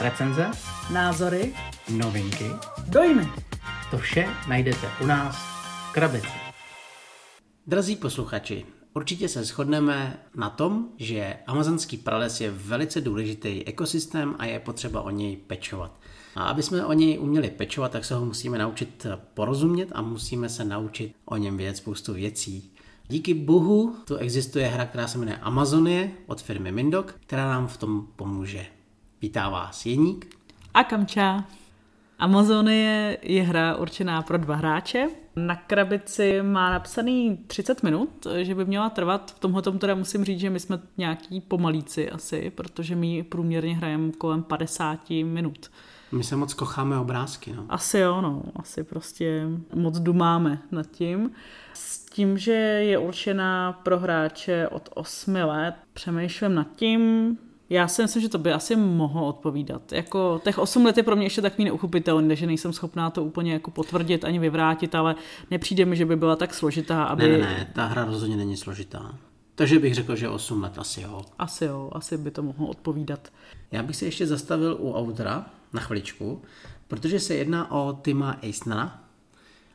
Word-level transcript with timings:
Recenze, 0.00 0.50
názory, 0.92 1.54
novinky, 1.88 2.50
dojmy. 2.88 3.28
to 3.90 3.98
vše 3.98 4.28
najdete 4.48 4.90
u 5.02 5.06
nás 5.06 5.36
v 5.36 5.92
krabici. 5.92 6.38
Drazí 7.66 7.96
posluchači, 7.96 8.66
určitě 8.94 9.28
se 9.28 9.44
shodneme 9.44 10.18
na 10.34 10.50
tom, 10.50 10.88
že 10.96 11.36
amazonský 11.46 11.96
prales 11.96 12.40
je 12.40 12.50
velice 12.50 13.00
důležitý 13.00 13.66
ekosystém 13.66 14.34
a 14.38 14.44
je 14.44 14.60
potřeba 14.60 15.00
o 15.00 15.10
něj 15.10 15.36
pečovat. 15.36 16.00
A 16.34 16.44
aby 16.44 16.62
jsme 16.62 16.86
o 16.86 16.92
něj 16.92 17.18
uměli 17.18 17.50
pečovat, 17.50 17.92
tak 17.92 18.04
se 18.04 18.14
ho 18.14 18.24
musíme 18.24 18.58
naučit 18.58 19.06
porozumět 19.34 19.88
a 19.92 20.02
musíme 20.02 20.48
se 20.48 20.64
naučit 20.64 21.14
o 21.24 21.36
něm 21.36 21.56
vědět 21.56 21.76
spoustu 21.76 22.14
věcí. 22.14 22.72
Díky 23.08 23.34
bohu 23.34 23.96
tu 24.04 24.16
existuje 24.16 24.66
hra, 24.66 24.86
která 24.86 25.08
se 25.08 25.18
jmenuje 25.18 25.36
Amazonie 25.36 26.10
od 26.26 26.42
firmy 26.42 26.72
Mindok, 26.72 27.14
která 27.26 27.50
nám 27.50 27.66
v 27.66 27.76
tom 27.76 28.06
pomůže. 28.16 28.77
Vítá 29.22 29.48
vás 29.48 29.86
Jeník 29.86 30.36
A 30.74 30.84
Kamča. 30.84 31.44
Amazonie 32.18 33.18
je 33.22 33.42
hra 33.42 33.76
určená 33.76 34.22
pro 34.22 34.38
dva 34.38 34.56
hráče. 34.56 35.08
Na 35.36 35.56
krabici 35.56 36.42
má 36.42 36.70
napsaný 36.70 37.36
30 37.46 37.82
minut, 37.82 38.26
že 38.42 38.54
by 38.54 38.64
měla 38.64 38.90
trvat. 38.90 39.34
V 39.36 39.38
tomhle 39.38 39.62
teda 39.62 39.94
musím 39.94 40.24
říct, 40.24 40.40
že 40.40 40.50
my 40.50 40.60
jsme 40.60 40.80
nějaký 40.96 41.40
pomalíci 41.40 42.10
asi, 42.10 42.50
protože 42.50 42.96
my 42.96 43.22
průměrně 43.22 43.76
hrajeme 43.76 44.12
kolem 44.12 44.42
50 44.42 45.10
minut. 45.10 45.70
My 46.12 46.24
se 46.24 46.36
moc 46.36 46.54
kocháme 46.54 46.98
obrázky, 46.98 47.52
no. 47.52 47.66
Asi 47.68 47.98
jo, 47.98 48.20
no. 48.20 48.42
Asi 48.56 48.84
prostě 48.84 49.46
moc 49.74 49.98
dumáme 49.98 50.62
nad 50.70 50.86
tím. 50.86 51.30
S 51.72 52.04
tím, 52.04 52.38
že 52.38 52.52
je 52.52 52.98
určená 52.98 53.72
pro 53.72 53.98
hráče 53.98 54.68
od 54.68 54.88
8 54.94 55.34
let, 55.34 55.74
přemýšlím 55.92 56.54
nad 56.54 56.66
tím, 56.76 57.38
já 57.70 57.88
si 57.88 58.02
myslím, 58.02 58.22
že 58.22 58.28
to 58.28 58.38
by 58.38 58.52
asi 58.52 58.76
mohlo 58.76 59.26
odpovídat. 59.26 59.92
Jako 59.92 60.40
těch 60.44 60.58
8 60.58 60.84
let 60.84 60.96
je 60.96 61.02
pro 61.02 61.16
mě 61.16 61.26
ještě 61.26 61.42
takový 61.42 61.64
neuchopitelný, 61.64 62.36
že 62.36 62.46
nejsem 62.46 62.72
schopná 62.72 63.10
to 63.10 63.24
úplně 63.24 63.52
jako 63.52 63.70
potvrdit 63.70 64.24
ani 64.24 64.38
vyvrátit, 64.38 64.94
ale 64.94 65.14
nepřijde 65.50 65.84
mi, 65.84 65.96
že 65.96 66.06
by 66.06 66.16
byla 66.16 66.36
tak 66.36 66.54
složitá, 66.54 67.04
aby... 67.04 67.22
Ne, 67.22 67.38
ne, 67.38 67.38
ne, 67.38 67.70
ta 67.74 67.86
hra 67.86 68.04
rozhodně 68.04 68.36
není 68.36 68.56
složitá. 68.56 69.14
Takže 69.54 69.78
bych 69.78 69.94
řekl, 69.94 70.16
že 70.16 70.28
8 70.28 70.62
let 70.62 70.78
asi 70.78 71.00
jo. 71.00 71.22
Asi 71.38 71.64
jo, 71.64 71.90
asi 71.92 72.16
by 72.18 72.30
to 72.30 72.42
mohlo 72.42 72.66
odpovídat. 72.66 73.28
Já 73.72 73.82
bych 73.82 73.96
se 73.96 74.04
ještě 74.04 74.26
zastavil 74.26 74.76
u 74.80 74.94
autora 74.94 75.46
na 75.72 75.80
chviličku, 75.80 76.42
protože 76.88 77.20
se 77.20 77.34
jedná 77.34 77.70
o 77.70 77.98
Tima 78.02 78.38
Eisnera. 78.42 78.98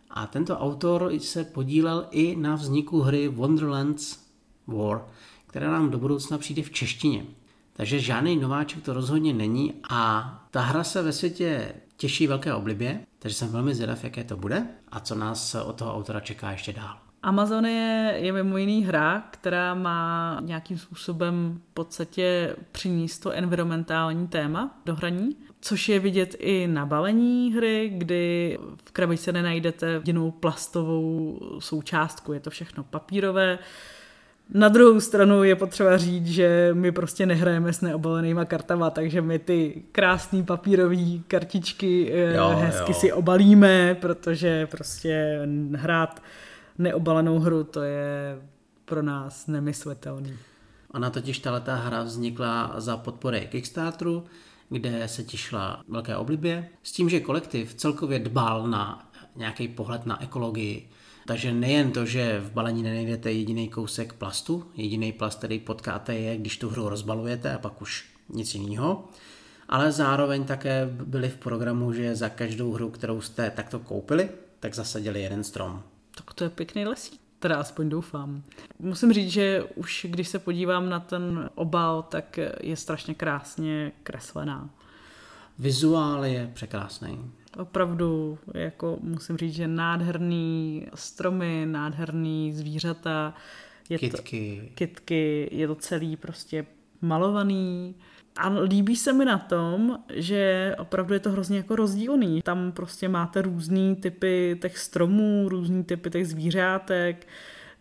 A 0.10 0.28
tento 0.28 0.58
autor 0.58 1.12
se 1.20 1.44
podílel 1.44 2.08
i 2.12 2.36
na 2.36 2.56
vzniku 2.56 3.02
hry 3.02 3.28
Wonderlands 3.28 4.20
War, 4.68 5.06
která 5.48 5.72
nám 5.72 5.90
do 5.90 5.98
budoucna 5.98 6.38
přijde 6.38 6.62
v 6.62 6.72
češtině. 6.72 7.26
Takže 7.74 8.00
žádný 8.00 8.36
nováček 8.36 8.84
to 8.84 8.94
rozhodně 8.94 9.34
není 9.34 9.74
a 9.90 10.34
ta 10.52 10.62
hra 10.62 10.84
se 10.84 11.02
ve 11.02 11.14
světě 11.14 11.74
těší 11.98 12.28
velké 12.28 12.54
oblibě, 12.54 13.00
takže 13.20 13.36
jsem 13.36 13.52
velmi 13.52 13.76
zvědav, 13.76 14.04
jaké 14.04 14.24
to 14.24 14.38
bude 14.38 14.68
a 14.92 15.00
co 15.00 15.16
nás 15.16 15.56
od 15.56 15.76
toho 15.76 15.96
autora 15.96 16.20
čeká 16.20 16.52
ještě 16.52 16.74
dál. 16.74 16.98
Amazonie 17.24 18.14
je 18.18 18.34
mimo 18.34 18.58
jiný 18.58 18.84
hra, 18.86 19.24
která 19.32 19.74
má 19.74 20.40
nějakým 20.42 20.78
způsobem 20.78 21.62
v 21.72 21.74
podstatě 21.74 22.56
přinést 22.72 23.20
to 23.20 23.32
environmentální 23.32 24.28
téma 24.28 24.82
do 24.86 24.96
hraní, 24.96 25.36
což 25.62 25.90
je 25.90 26.00
vidět 26.00 26.36
i 26.40 26.68
na 26.68 26.86
balení 26.86 27.54
hry, 27.54 27.92
kdy 27.98 28.58
v 28.86 28.92
krabici 28.92 29.32
nenajdete 29.32 29.88
jedinou 29.88 30.32
plastovou 30.32 31.40
součástku, 31.60 32.34
je 32.34 32.40
to 32.40 32.50
všechno 32.50 32.84
papírové, 32.84 33.60
na 34.54 34.70
druhou 34.70 35.00
stranu 35.00 35.44
je 35.44 35.56
potřeba 35.56 35.98
říct, 35.98 36.28
že 36.28 36.70
my 36.74 36.92
prostě 36.92 37.26
nehrajeme 37.26 37.74
s 37.74 37.82
neobalenýma 37.82 38.46
kartama, 38.46 38.90
takže 38.90 39.22
my 39.22 39.40
ty 39.40 39.84
krásné 39.92 40.44
papírové 40.44 41.20
kartičky 41.28 42.12
eh, 42.14 42.36
jo, 42.36 42.56
hezky 42.60 42.92
jo. 42.92 43.00
si 43.00 43.14
obalíme, 43.14 43.96
protože 44.02 44.68
prostě 44.68 45.42
hrát 45.76 46.24
neobalenou 46.78 47.40
hru 47.40 47.64
to 47.64 47.82
je 47.82 48.38
pro 48.86 49.02
nás 49.02 49.48
nemyslitelný. 49.48 50.38
Ona 50.94 51.10
totiž 51.10 51.40
ta 51.40 51.76
hra 51.76 52.04
vznikla 52.04 52.74
za 52.78 52.98
podpory 52.98 53.48
Kickstarteru, 53.52 54.24
kde 54.70 55.08
se 55.08 55.24
těšila 55.24 55.82
velké 55.88 56.16
oblibě, 56.16 56.70
s 56.84 56.92
tím, 56.92 57.10
že 57.10 57.20
kolektiv 57.20 57.74
celkově 57.74 58.20
dbal 58.20 58.68
na 58.68 59.10
nějaký 59.36 59.68
pohled 59.68 60.06
na 60.06 60.24
ekologii, 60.24 60.90
takže 61.26 61.54
nejen 61.54 61.92
to, 61.92 62.06
že 62.06 62.40
v 62.40 62.52
balení 62.52 62.84
nenajdete 62.84 63.32
jediný 63.32 63.70
kousek 63.70 64.14
plastu, 64.14 64.66
jediný 64.76 65.12
plast, 65.12 65.38
který 65.38 65.60
potkáte 65.60 66.16
je, 66.16 66.38
když 66.38 66.58
tu 66.58 66.70
hru 66.70 66.90
rozbalujete 66.90 67.54
a 67.54 67.60
pak 67.60 67.82
už 67.82 68.06
nic 68.30 68.56
jiného, 68.56 69.08
ale 69.70 69.92
zároveň 69.92 70.44
také 70.44 70.86
byli 70.86 71.30
v 71.30 71.36
programu, 71.36 71.94
že 71.94 72.16
za 72.16 72.30
každou 72.30 72.74
hru, 72.74 72.90
kterou 72.90 73.22
jste 73.22 73.52
takto 73.52 73.80
koupili, 73.80 74.30
tak 74.60 74.76
zasadili 74.76 75.22
jeden 75.22 75.44
strom. 75.44 75.84
Tak 76.16 76.34
to 76.34 76.44
je 76.44 76.50
pěkný 76.50 76.86
lesík. 76.86 77.20
Teda 77.40 77.56
aspoň 77.56 77.90
doufám. 77.90 78.44
Musím 78.80 79.14
říct, 79.14 79.32
že 79.32 79.64
už 79.76 80.06
když 80.10 80.28
se 80.28 80.40
podívám 80.40 80.90
na 80.90 81.00
ten 81.00 81.50
obal, 81.56 82.04
tak 82.04 82.40
je 82.62 82.76
strašně 82.76 83.14
krásně 83.14 83.92
kreslená. 84.04 84.70
Vizuál 85.60 86.26
je 86.26 86.52
překrásný 86.54 87.32
opravdu, 87.58 88.38
jako 88.54 88.98
musím 89.02 89.38
říct, 89.38 89.54
že 89.54 89.68
nádherný 89.68 90.88
stromy, 90.96 91.66
nádherný 91.70 92.54
zvířata. 92.54 93.34
Je 93.90 93.98
kitky. 93.98 94.62
To, 94.64 94.76
kitky, 94.76 95.50
je 95.52 95.68
to 95.68 95.76
celý 95.76 96.18
prostě 96.18 96.66
malovaný. 97.02 97.96
A 98.38 98.50
líbí 98.50 98.96
se 98.96 99.14
mi 99.14 99.26
na 99.26 99.38
tom, 99.38 100.00
že 100.14 100.76
opravdu 100.80 101.14
je 101.14 101.20
to 101.20 101.32
hrozně 101.32 101.58
jako 101.58 101.76
rozdílný. 101.76 102.42
Tam 102.42 102.72
prostě 102.72 103.10
máte 103.10 103.42
různý 103.42 103.96
typy 103.96 104.58
těch 104.62 104.78
stromů, 104.78 105.50
různý 105.50 105.84
typy 105.84 106.10
těch 106.10 106.28
zvířátek, 106.28 107.28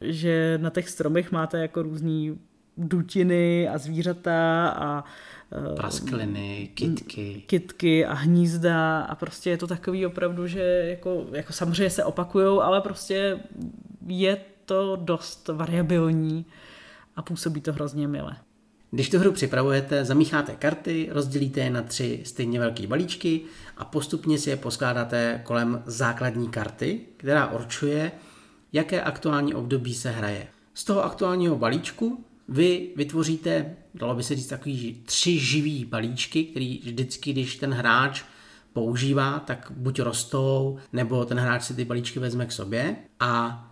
že 0.01 0.59
na 0.63 0.71
těch 0.71 0.89
stromech 0.89 1.33
máte 1.33 1.59
jako 1.59 1.83
různý 1.83 2.39
dutiny 2.77 3.69
a 3.69 3.79
zvířata 3.79 4.69
a 4.69 5.05
Eh, 5.53 5.75
Praskliny, 5.75 6.71
kitky. 6.75 7.43
Kitky 7.47 8.07
a 8.07 8.15
hnízda 8.15 9.01
a 9.01 9.15
prostě 9.15 9.51
je 9.51 9.57
to 9.57 9.67
takový 9.67 10.07
opravdu, 10.07 10.47
že 10.47 10.61
jako, 10.89 11.27
jako 11.33 11.53
samozřejmě 11.53 11.91
se 11.91 12.05
opakujou, 12.05 12.61
ale 12.61 12.81
prostě 12.81 13.41
je 14.07 14.37
to 14.65 14.97
dost 14.97 15.49
variabilní 15.49 16.47
a 17.17 17.23
působí 17.23 17.61
to 17.61 17.73
hrozně 17.73 18.09
milé. 18.09 18.37
Když 18.91 19.11
tu 19.11 19.19
hru 19.19 19.33
připravujete, 19.33 20.05
zamícháte 20.05 20.53
karty, 20.57 21.09
rozdělíte 21.13 21.61
je 21.61 21.71
na 21.71 21.83
tři 21.83 22.21
stejně 22.25 22.61
velké 22.61 22.87
balíčky 22.87 23.41
a 23.77 23.85
postupně 23.85 24.39
si 24.39 24.51
je 24.51 24.57
poskládáte 24.57 25.41
kolem 25.45 25.83
základní 25.87 26.49
karty, 26.49 27.01
která 27.17 27.47
určuje, 27.47 28.13
jaké 28.73 29.03
aktuální 29.03 29.55
období 29.55 29.95
se 29.95 30.11
hraje. 30.11 30.47
Z 30.75 30.85
toho 30.85 31.05
aktuálního 31.05 31.57
balíčku 31.57 32.25
vy 32.49 32.91
vytvoříte, 32.97 33.77
dalo 33.95 34.15
by 34.15 34.23
se 34.23 34.37
říct, 34.37 34.47
takový 34.47 35.03
tři 35.07 35.39
živý 35.39 35.85
balíčky, 35.85 36.45
který 36.45 36.79
vždycky, 36.79 37.33
když 37.33 37.57
ten 37.57 37.73
hráč 37.73 38.23
používá, 38.73 39.39
tak 39.39 39.73
buď 39.77 40.01
rostou, 40.01 40.79
nebo 40.93 41.25
ten 41.25 41.39
hráč 41.39 41.63
si 41.63 41.75
ty 41.75 41.85
balíčky 41.85 42.19
vezme 42.19 42.47
k 42.47 42.53
sobě. 42.53 42.97
A 43.21 43.65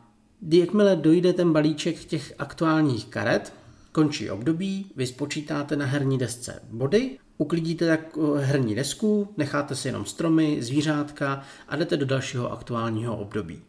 jakmile 0.53 0.97
dojde 0.97 1.33
ten 1.33 1.53
balíček 1.53 2.05
těch 2.05 2.35
aktuálních 2.39 3.07
karet, 3.07 3.53
končí 3.93 4.31
období, 4.31 4.87
vy 4.97 5.07
spočítáte 5.07 5.77
na 5.77 5.87
herní 5.87 6.19
desce 6.19 6.63
body, 6.71 7.19
uklidíte 7.39 7.87
tak 7.87 8.01
eh, 8.19 8.41
herní 8.41 8.75
desku, 8.75 9.35
necháte 9.37 9.77
si 9.77 9.89
jenom 9.89 10.05
stromy, 10.05 10.63
zvířátka 10.63 11.43
a 11.69 11.77
jdete 11.77 11.97
do 11.97 12.07
dalšího 12.07 12.53
aktuálního 12.53 13.17
období. 13.17 13.63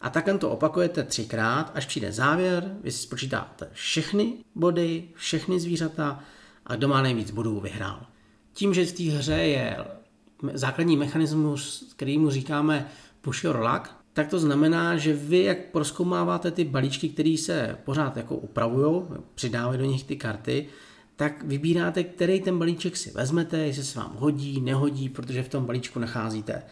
A 0.00 0.10
takhle 0.10 0.38
to 0.38 0.50
opakujete 0.50 1.04
třikrát, 1.04 1.72
až 1.74 1.86
přijde 1.86 2.12
závěr, 2.12 2.76
vy 2.82 2.92
si 2.92 2.98
spočítáte 2.98 3.68
všechny 3.72 4.32
body, 4.54 5.08
všechny 5.14 5.60
zvířata 5.60 6.20
a 6.66 6.76
kdo 6.76 6.88
má 6.88 7.02
nejvíc 7.02 7.30
bodů 7.30 7.60
vyhrál. 7.60 8.06
Tím, 8.52 8.74
že 8.74 8.86
v 8.86 8.92
té 8.92 9.02
hře 9.02 9.34
je 9.34 9.76
základní 10.54 10.96
mechanismus, 10.96 11.92
který 11.96 12.18
mu 12.18 12.30
říkáme 12.30 12.88
push 13.20 13.44
your 13.44 13.56
luck, 13.56 13.90
tak 14.12 14.28
to 14.28 14.38
znamená, 14.38 14.96
že 14.96 15.12
vy, 15.12 15.42
jak 15.42 15.58
proskoumáváte 15.58 16.50
ty 16.50 16.64
balíčky, 16.64 17.08
které 17.08 17.36
se 17.38 17.78
pořád 17.84 18.16
jako 18.16 18.36
upravují, 18.36 19.02
přidávají 19.34 19.78
do 19.78 19.84
nich 19.84 20.04
ty 20.04 20.16
karty, 20.16 20.68
tak 21.16 21.44
vybíráte, 21.44 22.04
který 22.04 22.40
ten 22.40 22.58
balíček 22.58 22.96
si 22.96 23.10
vezmete, 23.10 23.58
jestli 23.58 23.84
se 23.84 23.98
vám 23.98 24.16
hodí, 24.18 24.60
nehodí, 24.60 25.08
protože 25.08 25.42
v 25.42 25.48
tom 25.48 25.64
balíčku 25.64 25.98
nacházíte 25.98 26.62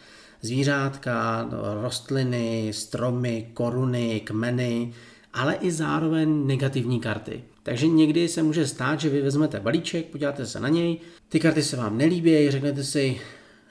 zvířátka, 0.41 1.49
rostliny, 1.81 2.71
stromy, 2.73 3.49
koruny, 3.53 4.21
kmeny, 4.25 4.93
ale 5.33 5.55
i 5.55 5.71
zároveň 5.71 6.47
negativní 6.47 6.99
karty. 6.99 7.43
Takže 7.63 7.87
někdy 7.87 8.27
se 8.27 8.43
může 8.43 8.67
stát, 8.67 8.99
že 8.99 9.09
vy 9.09 9.21
vezmete 9.21 9.59
balíček, 9.59 10.05
podíváte 10.05 10.45
se 10.45 10.59
na 10.59 10.69
něj, 10.69 10.97
ty 11.29 11.39
karty 11.39 11.63
se 11.63 11.77
vám 11.77 11.97
nelíbí, 11.97 12.51
řeknete 12.51 12.83
si, 12.83 13.21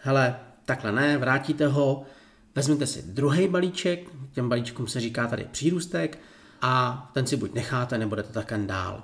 hele, 0.02 0.36
takhle 0.64 0.92
ne, 0.92 1.18
vrátíte 1.18 1.66
ho, 1.66 2.02
vezmete 2.54 2.86
si 2.86 3.02
druhý 3.02 3.48
balíček, 3.48 4.08
těm 4.32 4.48
balíčkům 4.48 4.86
se 4.86 5.00
říká 5.00 5.26
tady 5.26 5.46
přírůstek 5.50 6.18
a 6.60 7.10
ten 7.14 7.26
si 7.26 7.36
buď 7.36 7.54
necháte, 7.54 7.98
nebo 7.98 8.16
jdete 8.16 8.32
takhle 8.32 8.58
dál. 8.58 9.02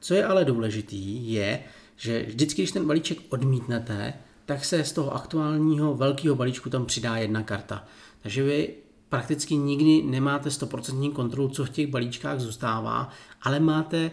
Co 0.00 0.14
je 0.14 0.24
ale 0.24 0.44
důležitý, 0.44 1.32
je, 1.32 1.60
že 1.96 2.22
vždycky, 2.22 2.62
když 2.62 2.72
ten 2.72 2.86
balíček 2.86 3.18
odmítnete, 3.28 4.14
tak 4.46 4.64
se 4.64 4.84
z 4.84 4.92
toho 4.92 5.14
aktuálního 5.14 5.94
velkého 5.94 6.36
balíčku 6.36 6.70
tam 6.70 6.86
přidá 6.86 7.16
jedna 7.16 7.42
karta. 7.42 7.84
Takže 8.22 8.42
vy 8.42 8.74
prakticky 9.08 9.56
nikdy 9.56 10.02
nemáte 10.02 10.48
100% 10.48 11.12
kontrolu, 11.12 11.48
co 11.48 11.64
v 11.64 11.70
těch 11.70 11.86
balíčkách 11.86 12.40
zůstává, 12.40 13.08
ale 13.42 13.60
máte 13.60 14.10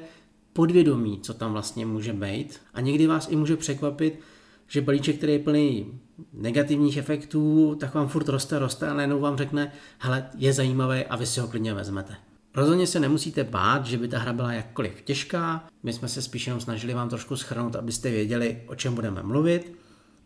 podvědomí, 0.53 1.19
co 1.21 1.33
tam 1.33 1.51
vlastně 1.51 1.85
může 1.85 2.13
být. 2.13 2.59
A 2.73 2.81
někdy 2.81 3.07
vás 3.07 3.27
i 3.31 3.35
může 3.35 3.57
překvapit, 3.57 4.19
že 4.67 4.81
balíček, 4.81 5.17
který 5.17 5.33
je 5.33 5.39
plný 5.39 5.99
negativních 6.33 6.97
efektů, 6.97 7.75
tak 7.79 7.93
vám 7.93 8.07
furt 8.07 8.29
roste, 8.29 8.59
roste 8.59 8.87
a 8.87 8.93
najednou 8.93 9.19
vám 9.19 9.37
řekne, 9.37 9.71
hele, 9.99 10.29
je 10.37 10.53
zajímavý 10.53 11.05
a 11.05 11.15
vy 11.15 11.25
si 11.25 11.39
ho 11.39 11.47
klidně 11.47 11.73
vezmete. 11.73 12.15
Rozhodně 12.55 12.87
se 12.87 12.99
nemusíte 12.99 13.43
bát, 13.43 13.85
že 13.85 13.97
by 13.97 14.07
ta 14.07 14.19
hra 14.19 14.33
byla 14.33 14.53
jakkoliv 14.53 15.01
těžká. 15.01 15.67
My 15.83 15.93
jsme 15.93 16.07
se 16.07 16.21
spíš 16.21 16.47
jenom 16.47 16.61
snažili 16.61 16.93
vám 16.93 17.09
trošku 17.09 17.35
schrnout, 17.35 17.75
abyste 17.75 18.11
věděli, 18.11 18.61
o 18.67 18.75
čem 18.75 18.95
budeme 18.95 19.23
mluvit, 19.23 19.78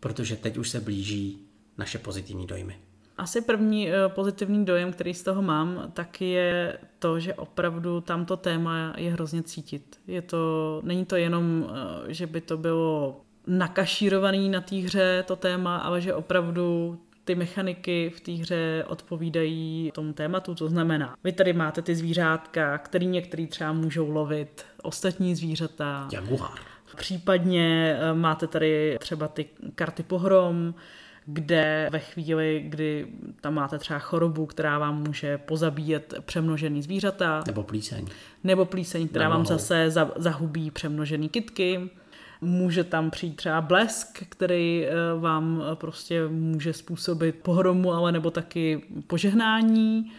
protože 0.04 0.36
teď 0.36 0.56
už 0.56 0.70
se 0.70 0.80
blíží 0.80 1.38
naše 1.78 1.98
pozitivní 1.98 2.46
dojmy. 2.46 2.76
Asi 3.16 3.40
první 3.40 3.90
eh, 3.90 4.08
pozitivní 4.08 4.64
dojem, 4.64 4.92
který 4.92 5.14
z 5.14 5.22
toho 5.22 5.42
mám, 5.42 5.90
tak 5.92 6.20
je 6.20 6.78
to, 6.98 7.20
že 7.20 7.34
opravdu 7.34 8.00
tamto 8.00 8.36
téma 8.36 8.92
je 8.96 9.12
hrozně 9.12 9.42
cítit. 9.42 10.00
Je 10.06 10.22
to, 10.22 10.80
není 10.84 11.04
to 11.04 11.16
jenom, 11.16 11.66
eh, 12.08 12.12
že 12.12 12.26
by 12.26 12.40
to 12.40 12.56
bylo 12.56 13.20
nakašírovaný 13.46 14.48
na 14.48 14.60
té 14.60 14.76
hře 14.76 15.24
to 15.26 15.36
téma, 15.36 15.76
ale 15.76 16.00
že 16.00 16.14
opravdu 16.14 16.98
ty 17.24 17.34
mechaniky 17.34 18.12
v 18.16 18.20
té 18.20 18.32
hře 18.32 18.84
odpovídají 18.88 19.90
tomu 19.94 20.12
tématu, 20.12 20.54
to 20.54 20.68
znamená, 20.68 21.16
vy 21.24 21.32
tady 21.32 21.52
máte 21.52 21.82
ty 21.82 21.94
zvířátka, 21.94 22.78
který 22.78 23.06
některý 23.06 23.46
třeba 23.46 23.72
můžou 23.72 24.10
lovit 24.10 24.64
ostatní 24.82 25.34
zvířata. 25.34 26.08
Jaguar. 26.12 26.73
Případně 26.94 27.96
eh, 28.00 28.14
máte 28.14 28.46
tady 28.46 28.96
třeba 29.00 29.28
ty 29.28 29.46
karty 29.74 30.02
pohrom, 30.02 30.74
kde 31.26 31.88
ve 31.92 31.98
chvíli, 31.98 32.64
kdy 32.68 33.06
tam 33.40 33.54
máte 33.54 33.78
třeba 33.78 33.98
chorobu, 33.98 34.46
která 34.46 34.78
vám 34.78 35.02
může 35.02 35.38
pozabíjet 35.38 36.14
přemnožený 36.20 36.82
zvířata. 36.82 37.44
Nebo 37.46 37.62
plíseň. 37.62 38.06
Nebo 38.44 38.64
plíseň, 38.64 39.08
která 39.08 39.28
vám 39.28 39.46
zase 39.46 39.90
zahubí 40.16 40.70
přemnožený 40.70 41.28
kitky. 41.28 41.90
Může 42.40 42.84
tam 42.84 43.10
přijít 43.10 43.36
třeba 43.36 43.60
blesk, 43.60 44.22
který 44.28 44.86
eh, 44.86 44.90
vám 45.18 45.62
eh, 45.72 45.76
prostě 45.76 46.28
může 46.28 46.72
způsobit 46.72 47.34
pohromu, 47.42 47.92
ale 47.92 48.12
nebo 48.12 48.30
taky 48.30 48.82
požehnání 49.06 50.12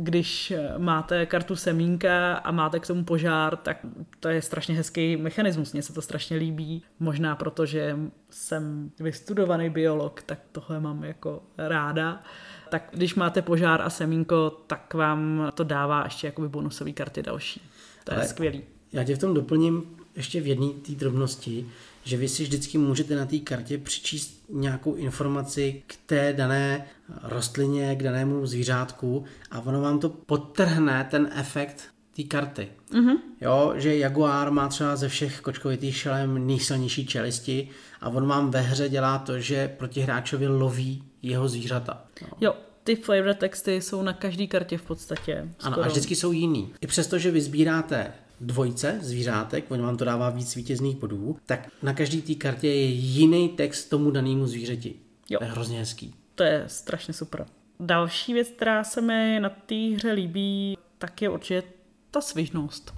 když 0.00 0.52
máte 0.78 1.26
kartu 1.26 1.56
semínka 1.56 2.34
a 2.34 2.50
máte 2.50 2.80
k 2.80 2.86
tomu 2.86 3.04
požár, 3.04 3.56
tak 3.56 3.78
to 4.20 4.28
je 4.28 4.42
strašně 4.42 4.74
hezký 4.74 5.16
mechanismus, 5.16 5.72
mně 5.72 5.82
se 5.82 5.92
to 5.92 6.02
strašně 6.02 6.36
líbí. 6.36 6.82
Možná 7.00 7.36
proto, 7.36 7.66
že 7.66 7.96
jsem 8.30 8.90
vystudovaný 9.00 9.70
biolog, 9.70 10.22
tak 10.22 10.38
tohle 10.52 10.80
mám 10.80 11.04
jako 11.04 11.42
ráda. 11.58 12.22
Tak 12.70 12.88
když 12.92 13.14
máte 13.14 13.42
požár 13.42 13.82
a 13.82 13.90
semínko, 13.90 14.50
tak 14.50 14.94
vám 14.94 15.52
to 15.54 15.64
dává 15.64 16.04
ještě 16.04 16.26
jakoby 16.26 16.48
bonusové 16.48 16.92
karty 16.92 17.22
další. 17.22 17.62
To 18.04 18.12
je 18.12 18.16
Ale 18.16 18.28
skvělý. 18.28 18.62
Já 18.92 19.04
tě 19.04 19.16
v 19.16 19.18
tom 19.18 19.34
doplním 19.34 19.82
ještě 20.16 20.40
v 20.40 20.46
jedné 20.46 20.68
té 20.68 20.92
drobnosti, 20.92 21.66
že 22.08 22.16
vy 22.16 22.28
si 22.28 22.42
vždycky 22.42 22.78
můžete 22.78 23.16
na 23.16 23.26
té 23.26 23.38
kartě 23.38 23.78
přičíst 23.78 24.44
nějakou 24.48 24.94
informaci 24.94 25.82
k 25.86 25.96
té 26.06 26.32
dané 26.32 26.86
rostlině, 27.22 27.96
k 27.96 28.02
danému 28.02 28.46
zvířátku 28.46 29.24
a 29.50 29.60
ono 29.60 29.80
vám 29.80 29.98
to 29.98 30.08
podtrhne 30.08 31.08
ten 31.10 31.30
efekt 31.34 31.84
té 32.16 32.22
karty. 32.22 32.68
Mm-hmm. 32.90 33.16
Jo, 33.40 33.72
že 33.76 33.96
Jaguar 33.96 34.50
má 34.50 34.68
třeba 34.68 34.96
ze 34.96 35.08
všech 35.08 35.40
kočkovitých 35.40 35.96
šelem 35.96 36.46
nejsilnější 36.46 37.06
čelisti 37.06 37.68
a 38.00 38.08
on 38.08 38.26
vám 38.26 38.50
ve 38.50 38.60
hře 38.60 38.88
dělá 38.88 39.18
to, 39.18 39.40
že 39.40 39.68
proti 39.68 40.00
hráčovi 40.00 40.48
loví 40.48 41.04
jeho 41.22 41.48
zvířata. 41.48 42.04
Jo. 42.20 42.28
jo, 42.40 42.54
ty 42.84 42.96
flavor 42.96 43.34
texty 43.34 43.82
jsou 43.82 44.02
na 44.02 44.12
každé 44.12 44.46
kartě 44.46 44.78
v 44.78 44.82
podstatě. 44.82 45.48
Skoro. 45.58 45.74
Ano, 45.74 45.84
a 45.84 45.88
vždycky 45.88 46.16
jsou 46.16 46.32
jiný. 46.32 46.72
I 46.80 46.86
přesto, 46.86 47.18
že 47.18 47.30
vy 47.30 47.40
sbíráte 47.40 48.12
dvojce 48.40 48.98
zvířátek, 49.02 49.70
on 49.70 49.82
vám 49.82 49.96
to 49.96 50.04
dává 50.04 50.30
víc 50.30 50.56
vítězných 50.56 50.96
bodů, 50.96 51.36
tak 51.46 51.68
na 51.82 51.94
každý 51.94 52.22
té 52.22 52.34
kartě 52.34 52.68
je 52.68 52.84
jiný 52.84 53.48
text 53.48 53.84
tomu 53.84 54.10
danému 54.10 54.46
zvířeti. 54.46 54.94
Jo. 55.30 55.38
To 55.38 55.44
je 55.44 55.50
hrozně 55.50 55.78
hezký. 55.78 56.14
To 56.34 56.42
je 56.42 56.64
strašně 56.66 57.14
super. 57.14 57.46
Další 57.80 58.34
věc, 58.34 58.48
která 58.48 58.84
se 58.84 59.00
mi 59.00 59.40
na 59.40 59.48
té 59.48 59.74
hře 59.74 60.12
líbí, 60.12 60.78
tak 60.98 61.22
je 61.22 61.28
určitě 61.28 61.62
ta 62.10 62.20
svižnost. 62.20 62.94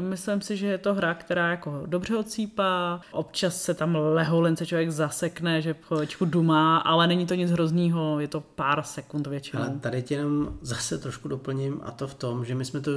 Myslím 0.00 0.40
si, 0.40 0.56
že 0.56 0.66
je 0.66 0.78
to 0.78 0.94
hra, 0.94 1.14
která 1.14 1.50
jako 1.50 1.82
dobře 1.86 2.16
odsýpá, 2.16 3.00
občas 3.12 3.62
se 3.62 3.74
tam 3.74 3.96
leholince 3.96 4.66
člověk 4.66 4.90
zasekne, 4.90 5.62
že 5.62 5.74
chvíličku 5.82 6.24
dumá, 6.24 6.78
ale 6.78 7.06
není 7.06 7.26
to 7.26 7.34
nic 7.34 7.50
hroznýho, 7.50 8.20
je 8.20 8.28
to 8.28 8.40
pár 8.40 8.82
sekund 8.82 9.26
většinou. 9.26 9.62
Ale 9.62 9.78
tady 9.80 10.02
tě 10.02 10.14
jenom 10.14 10.58
zase 10.60 10.98
trošku 10.98 11.28
doplním 11.28 11.80
a 11.84 11.90
to 11.90 12.08
v 12.08 12.14
tom, 12.14 12.44
že 12.44 12.54
my 12.54 12.64
jsme 12.64 12.80
to 12.80 12.90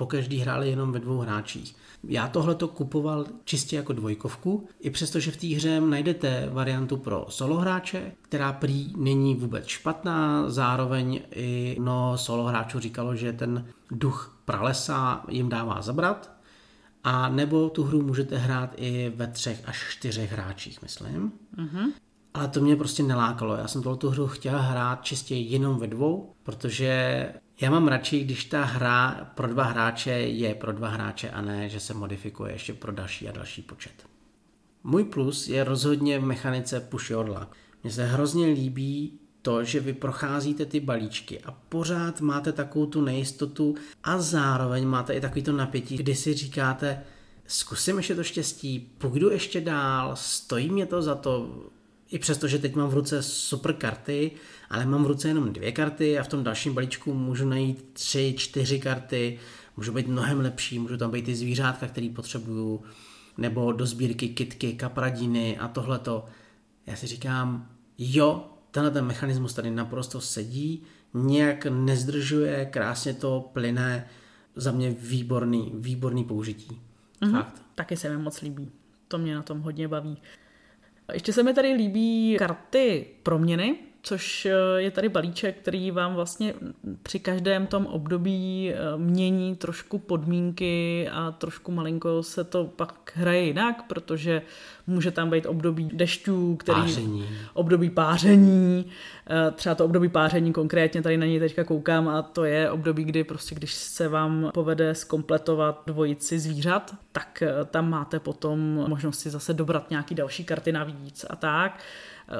po 0.00 0.06
každý 0.06 0.38
hráli 0.38 0.70
jenom 0.70 0.92
ve 0.92 0.98
dvou 0.98 1.18
hráčích. 1.18 1.76
Já 2.04 2.28
tohle 2.28 2.54
to 2.54 2.68
kupoval 2.68 3.26
čistě 3.44 3.76
jako 3.76 3.92
dvojkovku, 3.92 4.68
i 4.80 4.90
přesto, 4.90 5.20
že 5.20 5.30
v 5.30 5.36
té 5.36 5.46
hře 5.46 5.80
najdete 5.80 6.48
variantu 6.52 6.96
pro 6.96 7.26
solo 7.28 7.56
hráče, 7.56 8.12
která 8.22 8.52
prý 8.52 8.92
není 8.96 9.34
vůbec 9.34 9.66
špatná, 9.66 10.50
zároveň 10.50 11.20
i 11.30 11.76
no 11.80 12.18
solo 12.18 12.44
hráčů 12.44 12.80
říkalo, 12.80 13.16
že 13.16 13.32
ten 13.32 13.66
duch 13.90 14.38
pralesa 14.44 15.24
jim 15.28 15.48
dává 15.48 15.82
zabrat, 15.82 16.32
a 17.04 17.28
nebo 17.28 17.70
tu 17.70 17.84
hru 17.84 18.02
můžete 18.02 18.38
hrát 18.38 18.74
i 18.76 19.12
ve 19.16 19.26
třech 19.26 19.62
až 19.68 19.86
čtyřech 19.90 20.32
hráčích, 20.32 20.82
myslím. 20.82 21.32
Mm-hmm. 21.56 21.92
Ale 22.34 22.48
to 22.48 22.60
mě 22.60 22.76
prostě 22.76 23.02
nelákalo. 23.02 23.56
Já 23.56 23.68
jsem 23.68 23.82
tu 23.82 24.10
hru 24.10 24.26
chtěl 24.26 24.58
hrát 24.58 25.04
čistě 25.04 25.34
jenom 25.34 25.78
ve 25.78 25.86
dvou, 25.86 26.34
protože 26.42 27.24
já 27.60 27.70
mám 27.70 27.88
radši, 27.88 28.24
když 28.24 28.44
ta 28.44 28.64
hra 28.64 29.30
pro 29.34 29.46
dva 29.48 29.64
hráče 29.64 30.10
je 30.10 30.54
pro 30.54 30.72
dva 30.72 30.88
hráče 30.88 31.30
a 31.30 31.40
ne, 31.40 31.68
že 31.68 31.80
se 31.80 31.94
modifikuje 31.94 32.52
ještě 32.52 32.72
pro 32.74 32.92
další 32.92 33.28
a 33.28 33.32
další 33.32 33.62
počet. 33.62 34.06
Můj 34.84 35.04
plus 35.04 35.48
je 35.48 35.64
rozhodně 35.64 36.18
v 36.18 36.24
mechanice 36.24 36.80
push 36.80 37.10
your 37.10 37.28
luck. 37.28 37.56
Mně 37.82 37.92
se 37.92 38.06
hrozně 38.06 38.46
líbí 38.46 39.18
to, 39.42 39.64
že 39.64 39.80
vy 39.80 39.92
procházíte 39.92 40.66
ty 40.66 40.80
balíčky 40.80 41.40
a 41.40 41.52
pořád 41.68 42.20
máte 42.20 42.52
takovou 42.52 42.86
tu 42.86 43.00
nejistotu 43.00 43.74
a 44.04 44.20
zároveň 44.20 44.86
máte 44.86 45.14
i 45.14 45.20
takový 45.20 45.42
to 45.42 45.52
napětí, 45.52 45.96
kdy 45.96 46.14
si 46.14 46.34
říkáte, 46.34 47.02
zkusím 47.46 47.96
ještě 47.96 48.14
to 48.14 48.22
štěstí, 48.22 48.90
půjdu 48.98 49.30
ještě 49.30 49.60
dál, 49.60 50.16
stojí 50.16 50.70
mě 50.70 50.86
to 50.86 51.02
za 51.02 51.14
to, 51.14 51.64
i 52.10 52.18
přesto, 52.18 52.48
že 52.48 52.58
teď 52.58 52.74
mám 52.74 52.88
v 52.88 52.94
ruce 52.94 53.22
super 53.22 53.72
karty, 53.72 54.30
ale 54.70 54.86
mám 54.86 55.04
v 55.04 55.06
ruce 55.06 55.28
jenom 55.28 55.52
dvě 55.52 55.72
karty 55.72 56.18
a 56.18 56.22
v 56.22 56.28
tom 56.28 56.44
dalším 56.44 56.74
balíčku 56.74 57.14
můžu 57.14 57.48
najít 57.48 57.90
tři, 57.92 58.34
čtyři 58.38 58.80
karty, 58.80 59.38
můžu 59.76 59.92
být 59.92 60.08
mnohem 60.08 60.40
lepší, 60.40 60.78
můžu 60.78 60.96
tam 60.96 61.10
být 61.10 61.24
ty 61.24 61.34
zvířátka, 61.34 61.86
který 61.86 62.10
potřebuju, 62.10 62.82
nebo 63.38 63.72
do 63.72 63.86
sbírky 63.86 64.28
kitky, 64.28 64.72
kapradiny 64.72 65.58
a 65.58 65.68
tohleto. 65.68 66.24
Já 66.86 66.96
si 66.96 67.06
říkám, 67.06 67.68
jo, 67.98 68.50
tenhle 68.70 68.90
ten 68.90 69.04
mechanismus 69.04 69.54
tady 69.54 69.70
naprosto 69.70 70.20
sedí, 70.20 70.82
nějak 71.14 71.66
nezdržuje, 71.66 72.66
krásně 72.66 73.14
to 73.14 73.50
plyne, 73.52 74.08
za 74.56 74.72
mě 74.72 74.90
výborný, 74.90 75.72
výborný 75.74 76.24
použití. 76.24 76.80
Mm-hmm. 77.22 77.32
Fakt. 77.32 77.62
Taky 77.74 77.96
se 77.96 78.10
mi 78.10 78.22
moc 78.22 78.40
líbí. 78.40 78.70
To 79.08 79.18
mě 79.18 79.34
na 79.34 79.42
tom 79.42 79.60
hodně 79.60 79.88
baví. 79.88 80.16
Ještě 81.12 81.32
se 81.32 81.42
mi 81.42 81.54
tady 81.54 81.72
líbí 81.72 82.36
karty 82.38 83.06
proměny, 83.22 83.76
což 84.02 84.46
eh, 84.46 84.52
je 84.76 84.90
tady 84.90 85.08
balíček, 85.08 85.56
který 85.56 85.90
vám 85.90 86.14
vlastně 86.14 86.54
při 87.02 87.18
každém 87.18 87.66
tom 87.66 87.86
období 87.86 88.72
eh, 88.72 88.76
mění 88.96 89.56
trošku 89.56 89.98
podmínky 89.98 91.08
a 91.12 91.30
trošku 91.30 91.72
malinko 91.72 92.22
se 92.22 92.44
to 92.44 92.64
pak 92.64 93.12
hraje 93.14 93.44
jinak, 93.44 93.84
protože 93.88 94.42
může 94.86 95.10
tam 95.10 95.30
být 95.30 95.46
období 95.46 95.90
dešťů, 95.92 96.56
který 96.56 96.80
páření. 96.80 97.28
období 97.54 97.90
páření, 97.90 98.86
eh, 99.30 99.50
třeba 99.50 99.74
to 99.74 99.84
období 99.84 100.08
páření 100.08 100.52
konkrétně 100.52 101.02
tady 101.02 101.16
na 101.16 101.26
něj 101.26 101.38
teďka 101.38 101.64
koukám 101.64 102.08
a 102.08 102.22
to 102.22 102.44
je 102.44 102.70
období, 102.70 103.04
kdy 103.04 103.24
prostě 103.24 103.54
když 103.54 103.74
se 103.74 104.08
vám 104.08 104.50
povede 104.54 104.94
skompletovat 104.94 105.82
dvojici 105.86 106.38
zvířat, 106.38 106.94
tak 107.12 107.42
tam 107.70 107.90
máte 107.90 108.20
potom 108.20 108.84
možnosti 108.88 109.30
zase 109.30 109.54
dobrat 109.54 109.90
nějaký 109.90 110.14
další 110.14 110.44
karty 110.44 110.72
navíc 110.72 111.24
a 111.30 111.36
tak. 111.36 111.80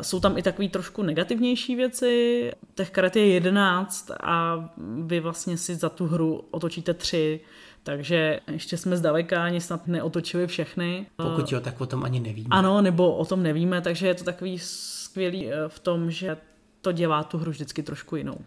Jsou 0.00 0.20
tam 0.20 0.38
i 0.38 0.42
takové 0.42 0.68
trošku 0.68 1.02
negativnější 1.02 1.76
věci. 1.76 2.52
Těch 2.74 2.90
karet 2.90 3.16
je 3.16 3.26
11 3.26 4.10
a 4.22 4.68
vy 5.02 5.20
vlastně 5.20 5.56
si 5.56 5.74
za 5.74 5.88
tu 5.88 6.06
hru 6.06 6.44
otočíte 6.50 6.94
tři, 6.94 7.40
takže 7.82 8.40
ještě 8.52 8.76
jsme 8.76 8.96
zdaleka 8.96 9.44
ani 9.44 9.60
snad 9.60 9.86
neotočili 9.86 10.46
všechny. 10.46 11.06
Pokud 11.16 11.52
jo, 11.52 11.60
tak 11.60 11.80
o 11.80 11.86
tom 11.86 12.04
ani 12.04 12.20
nevíme. 12.20 12.48
Ano, 12.50 12.82
nebo 12.82 13.16
o 13.16 13.24
tom 13.24 13.42
nevíme, 13.42 13.80
takže 13.80 14.06
je 14.06 14.14
to 14.14 14.24
takový 14.24 14.58
skvělý 14.58 15.48
eh, 15.48 15.68
v 15.68 15.78
tom, 15.78 16.10
že 16.10 16.36
to 16.80 16.92
dělá 16.92 17.24
tu 17.24 17.38
hru 17.38 17.50
vždycky 17.50 17.82
trošku 17.82 18.16
jinou. 18.16 18.38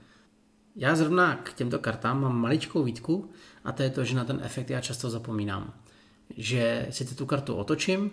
Já 0.75 0.95
zrovna 0.95 1.35
k 1.35 1.53
těmto 1.53 1.79
kartám 1.79 2.21
mám 2.21 2.37
maličkou 2.37 2.83
výtku 2.83 3.29
a 3.65 3.71
to 3.71 3.83
je 3.83 3.89
to, 3.89 4.03
že 4.03 4.15
na 4.15 4.25
ten 4.25 4.39
efekt 4.43 4.69
já 4.69 4.81
často 4.81 5.09
zapomínám. 5.09 5.73
Že 6.37 6.87
si 6.89 7.15
tu 7.15 7.25
kartu 7.25 7.55
otočím, 7.55 8.11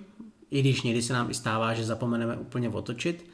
i 0.51 0.61
když 0.61 0.83
někdy 0.83 1.03
se 1.03 1.13
nám 1.13 1.31
i 1.31 1.35
stává, 1.35 1.75
že 1.75 1.85
zapomeneme 1.85 2.37
úplně 2.37 2.69
otočit, 2.69 3.31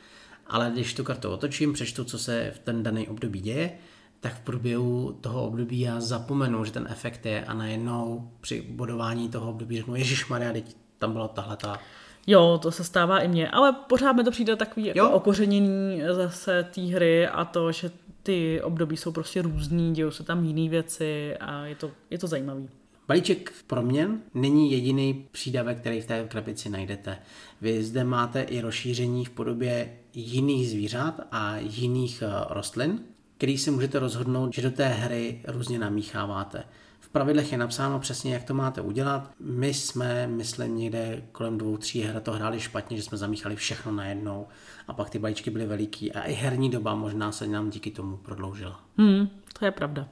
ale 0.46 0.70
když 0.72 0.94
tu 0.94 1.04
kartu 1.04 1.30
otočím, 1.30 1.72
přečtu, 1.72 2.04
co 2.04 2.18
se 2.18 2.52
v 2.54 2.58
ten 2.58 2.82
daný 2.82 3.08
období 3.08 3.40
děje, 3.40 3.72
tak 4.20 4.34
v 4.34 4.40
průběhu 4.40 5.18
toho 5.20 5.46
období 5.46 5.80
já 5.80 6.00
zapomenu, 6.00 6.64
že 6.64 6.72
ten 6.72 6.86
efekt 6.90 7.26
je 7.26 7.44
a 7.44 7.54
najednou 7.54 8.30
při 8.40 8.66
bodování 8.70 9.28
toho 9.28 9.50
období 9.50 9.76
řeknu, 9.76 9.96
Ježíš 9.96 10.28
Maria, 10.28 10.62
tam 10.98 11.12
byla 11.12 11.28
tahle 11.28 11.56
ta 11.56 11.78
Jo, 12.26 12.58
to 12.62 12.70
se 12.70 12.84
stává 12.84 13.18
i 13.18 13.28
mně, 13.28 13.50
ale 13.50 13.72
pořád 13.72 14.12
mi 14.12 14.24
to 14.24 14.30
přijde 14.30 14.56
takový 14.56 14.86
jako 14.86 15.10
okořenění 15.10 16.02
zase 16.12 16.66
té 16.74 16.80
hry 16.80 17.26
a 17.26 17.44
to, 17.44 17.72
že 17.72 17.90
ty 18.22 18.62
období 18.62 18.96
jsou 18.96 19.12
prostě 19.12 19.42
různý, 19.42 19.94
dějou 19.94 20.10
se 20.10 20.22
tam 20.22 20.44
jiné 20.44 20.70
věci 20.70 21.36
a 21.36 21.66
je 21.66 21.74
to, 21.74 21.90
je 22.10 22.18
to 22.18 22.26
zajímavý. 22.26 22.68
Balíček 23.08 23.52
proměn 23.66 24.20
není 24.34 24.72
jediný 24.72 25.26
přídavek, 25.32 25.78
který 25.78 26.00
v 26.00 26.06
té 26.06 26.24
krabici 26.28 26.68
najdete. 26.70 27.18
Vy 27.60 27.84
zde 27.84 28.04
máte 28.04 28.42
i 28.42 28.60
rozšíření 28.60 29.24
v 29.24 29.30
podobě 29.30 29.92
jiných 30.14 30.70
zvířat 30.70 31.20
a 31.32 31.56
jiných 31.56 32.22
eh, 32.22 32.30
rostlin, 32.50 33.00
který 33.36 33.58
si 33.58 33.70
můžete 33.70 33.98
rozhodnout, 33.98 34.54
že 34.54 34.62
do 34.62 34.70
té 34.70 34.88
hry 34.88 35.42
různě 35.48 35.78
namícháváte. 35.78 36.64
V 37.00 37.08
pravidlech 37.08 37.52
je 37.52 37.58
napsáno 37.58 38.00
přesně, 38.00 38.34
jak 38.34 38.44
to 38.44 38.54
máte 38.54 38.80
udělat. 38.80 39.30
My 39.40 39.74
jsme, 39.74 40.26
myslím, 40.26 40.76
někde 40.76 41.22
kolem 41.32 41.58
dvou, 41.58 41.76
tří 41.76 42.00
her 42.00 42.20
to 42.20 42.32
hráli 42.32 42.60
špatně, 42.60 42.96
že 42.96 43.02
jsme 43.02 43.18
zamíchali 43.18 43.56
všechno 43.56 43.92
najednou 43.92 44.46
a 44.88 44.92
pak 44.92 45.10
ty 45.10 45.18
balíčky 45.18 45.50
byly 45.50 45.66
veliký 45.66 46.12
a 46.12 46.22
i 46.22 46.32
herní 46.32 46.70
doba 46.70 46.94
možná 46.94 47.32
se 47.32 47.46
nám 47.46 47.70
díky 47.70 47.90
tomu 47.90 48.16
prodloužila. 48.16 48.80
Hmm, 48.96 49.28
to 49.58 49.64
je 49.64 49.70
pravda. 49.70 50.08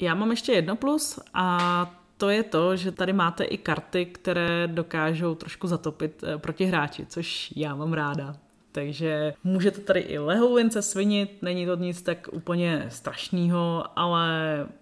Já 0.00 0.14
mám 0.14 0.30
ještě 0.30 0.52
jedno 0.52 0.76
plus 0.76 1.18
a 1.34 1.99
to 2.20 2.28
je 2.30 2.42
to, 2.42 2.76
že 2.76 2.92
tady 2.92 3.12
máte 3.12 3.44
i 3.44 3.58
karty, 3.58 4.06
které 4.06 4.68
dokážou 4.68 5.34
trošku 5.34 5.66
zatopit 5.66 6.24
eh, 6.26 6.38
proti 6.38 6.64
hráči, 6.64 7.06
což 7.06 7.52
já 7.56 7.74
mám 7.74 7.92
ráda. 7.92 8.36
Takže 8.72 9.34
můžete 9.44 9.80
tady 9.80 10.00
i 10.00 10.18
lehovince 10.18 10.82
svinit, 10.82 11.42
není 11.42 11.66
to 11.66 11.76
nic 11.76 12.02
tak 12.02 12.28
úplně 12.32 12.86
strašného, 12.88 13.84
ale 13.96 14.28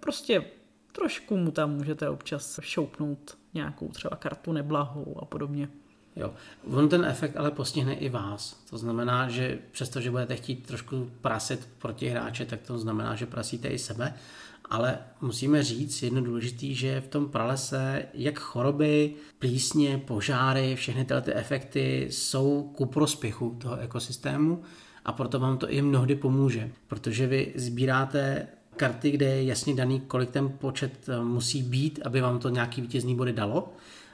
prostě 0.01 0.45
trošku 0.93 1.37
mu 1.37 1.51
tam 1.51 1.71
můžete 1.71 2.09
občas 2.09 2.61
šoupnout 2.63 3.37
nějakou 3.55 3.89
třeba 3.89 4.17
kartu 4.17 4.53
neblahou 4.53 5.17
a 5.23 5.25
podobně. 5.25 5.69
Jo. 6.17 6.35
On 6.71 6.89
ten 6.89 7.05
efekt 7.05 7.37
ale 7.37 7.51
postihne 7.51 7.95
i 7.95 8.09
vás. 8.09 8.65
To 8.71 8.79
znamená, 8.79 9.29
že 9.29 9.59
přestože 9.73 10.11
budete 10.11 10.37
chtít 10.37 10.67
trošku 10.67 11.11
prasit 11.21 11.69
proti 11.79 12.09
hráče, 12.09 12.47
tak 12.47 12.61
to 12.61 12.79
znamená, 12.79 13.15
že 13.15 13.27
prasíte 13.27 13.69
i 13.69 13.79
sebe. 13.79 14.15
Ale 14.71 14.99
musíme 15.21 15.63
říct 15.63 16.03
jedno 16.03 16.21
důležité, 16.21 16.67
že 16.67 17.01
v 17.01 17.09
tom 17.09 17.29
pralese 17.29 18.05
jak 18.15 18.39
choroby, 18.39 19.15
plísně, 19.39 19.99
požáry, 19.99 20.77
všechny 20.77 21.05
tyhle 21.05 21.23
ty 21.23 21.35
efekty 21.35 22.09
jsou 22.11 22.73
ku 22.77 22.87
prospěchu 22.87 23.57
toho 23.61 23.77
ekosystému 23.77 24.63
a 25.05 25.13
proto 25.13 25.41
vám 25.41 25.59
to 25.59 25.71
i 25.71 25.83
mnohdy 25.83 26.15
pomůže, 26.15 26.71
protože 26.87 27.27
vy 27.27 27.53
sbíráte 27.57 28.47
karty, 28.77 29.11
kde 29.11 29.27
je 29.27 29.45
jasně 29.45 29.75
daný, 29.75 30.01
kolik 30.01 30.31
ten 30.31 30.49
počet 30.49 31.09
eh, 31.09 31.25
musí 31.25 31.63
být, 31.63 32.01
aby 32.05 32.21
vám 32.21 32.39
to 32.39 32.49
nějaký 32.49 32.81
vítězný 32.81 33.17
body 33.17 33.33
dalo. 33.33 33.73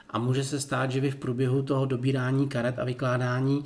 A 0.09 0.19
může 0.19 0.43
se 0.43 0.59
stát, 0.59 0.91
že 0.91 0.99
vy 0.99 1.11
v 1.11 1.15
průběhu 1.15 1.63
toho 1.63 1.85
dobírání 1.85 2.47
karet 2.47 2.79
a 2.79 2.83
vykládání 2.83 3.65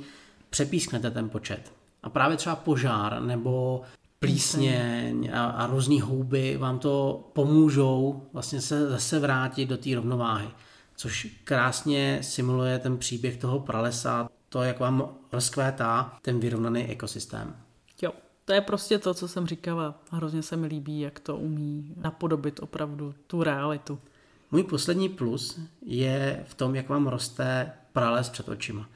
přepísknete 0.50 1.10
ten 1.10 1.28
počet. 1.28 1.72
A 2.02 2.10
právě 2.10 2.36
třeba 2.36 2.56
požár 2.56 3.22
nebo 3.22 3.82
plísně 4.20 5.12
a, 5.32 5.44
a 5.44 5.66
různé 5.66 6.02
houby 6.02 6.56
vám 6.56 6.78
to 6.78 7.24
pomůžou 7.32 8.22
vlastně 8.32 8.60
se 8.60 8.90
zase 8.90 9.18
vrátit 9.18 9.66
do 9.66 9.76
té 9.76 9.94
rovnováhy. 9.94 10.48
Což 10.96 11.40
krásně 11.44 12.18
simuluje 12.22 12.78
ten 12.78 12.98
příběh 12.98 13.36
toho 13.36 13.60
pralesa, 13.60 14.28
to, 14.48 14.62
jak 14.62 14.80
vám 14.80 15.08
rozkvétá 15.32 16.18
ten 16.22 16.40
vyrovnaný 16.40 16.84
ekosystém. 16.84 17.56
Jo, 18.02 18.12
to 18.44 18.52
je 18.52 18.60
prostě 18.60 18.98
to, 18.98 19.14
co 19.14 19.28
jsem 19.28 19.46
říkala. 19.46 20.02
Hrozně 20.10 20.42
se 20.42 20.56
mi 20.56 20.66
líbí, 20.66 21.00
jak 21.00 21.20
to 21.20 21.36
umí 21.36 21.94
napodobit 21.96 22.60
opravdu 22.62 23.14
tu 23.26 23.42
realitu. 23.42 23.98
Můj 24.50 24.62
poslední 24.62 25.08
plus 25.08 25.60
je 25.82 26.44
v 26.48 26.54
tom, 26.54 26.74
jak 26.74 26.88
vám 26.88 27.06
roste 27.06 27.72
prales 27.92 28.28
před 28.28 28.48
očima. 28.48 28.88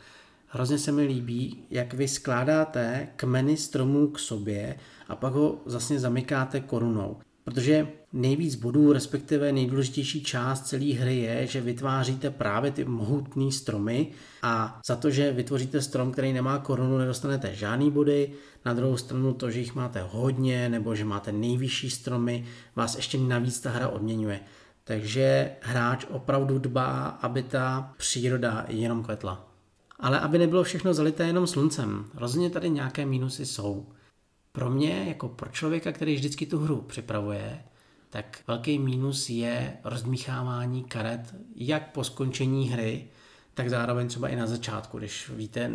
Hrozně 0.54 0.78
se 0.78 0.92
mi 0.92 1.04
líbí, 1.04 1.64
jak 1.70 1.94
vy 1.94 2.08
skládáte 2.08 3.08
kmeny 3.16 3.56
stromů 3.56 4.08
k 4.08 4.18
sobě 4.18 4.76
a 5.08 5.16
pak 5.16 5.32
ho 5.32 5.58
zase 5.66 5.98
zamykáte 5.98 6.60
korunou. 6.60 7.16
Protože 7.44 7.88
nejvíc 8.12 8.54
bodů, 8.54 8.92
respektive 8.92 9.52
nejdůležitější 9.52 10.24
část 10.24 10.66
celé 10.66 10.94
hry 10.94 11.16
je, 11.16 11.46
že 11.46 11.60
vytváříte 11.60 12.30
právě 12.30 12.70
ty 12.70 12.84
mohutné 12.84 13.52
stromy 13.52 14.10
a 14.42 14.80
za 14.86 14.96
to, 14.96 15.10
že 15.10 15.32
vytvoříte 15.32 15.82
strom, 15.82 16.12
který 16.12 16.32
nemá 16.32 16.58
korunu, 16.58 16.98
nedostanete 16.98 17.54
žádný 17.54 17.90
body. 17.90 18.32
Na 18.64 18.74
druhou 18.74 18.96
stranu 18.96 19.34
to, 19.34 19.50
že 19.50 19.60
jich 19.60 19.74
máte 19.74 20.04
hodně 20.10 20.68
nebo 20.68 20.94
že 20.94 21.04
máte 21.04 21.32
nejvyšší 21.32 21.90
stromy, 21.90 22.44
vás 22.76 22.96
ještě 22.96 23.18
navíc 23.18 23.60
ta 23.60 23.70
hra 23.70 23.88
odměňuje. 23.88 24.40
Takže 24.84 25.50
hráč 25.60 26.06
opravdu 26.10 26.58
dbá, 26.58 27.06
aby 27.06 27.42
ta 27.42 27.92
příroda 27.96 28.64
jenom 28.68 29.02
kvetla. 29.02 29.53
Ale 30.00 30.20
aby 30.20 30.38
nebylo 30.38 30.62
všechno 30.62 30.94
zalité 30.94 31.26
jenom 31.26 31.46
sluncem, 31.46 32.04
rozhodně 32.14 32.50
tady 32.50 32.70
nějaké 32.70 33.06
mínusy 33.06 33.46
jsou. 33.46 33.86
Pro 34.52 34.70
mě, 34.70 35.04
jako 35.08 35.28
pro 35.28 35.50
člověka, 35.50 35.92
který 35.92 36.14
vždycky 36.14 36.46
tu 36.46 36.58
hru 36.58 36.80
připravuje, 36.80 37.64
tak 38.10 38.42
velký 38.46 38.78
mínus 38.78 39.30
je 39.30 39.76
rozmíchávání 39.84 40.84
karet 40.84 41.34
jak 41.56 41.92
po 41.92 42.04
skončení 42.04 42.68
hry, 42.68 43.08
tak 43.54 43.70
zároveň 43.70 44.08
třeba 44.08 44.28
i 44.28 44.36
na 44.36 44.46
začátku, 44.46 44.98
když 44.98 45.30
víte, 45.30 45.70